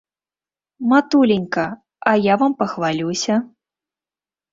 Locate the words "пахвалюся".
2.59-3.35